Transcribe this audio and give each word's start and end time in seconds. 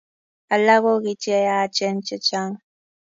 alak 0.53 0.79
ko 0.83 0.91
kii 1.03 1.19
cheyachen 1.23 1.95
chechang 2.07 2.53